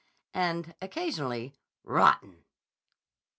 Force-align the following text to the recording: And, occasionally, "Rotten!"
And, 0.33 0.73
occasionally, 0.81 1.53
"Rotten!" 1.83 2.43